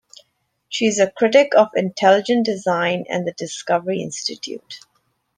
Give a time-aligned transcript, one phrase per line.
[0.67, 4.79] She is a critic of intelligent design and the Discovery Institute.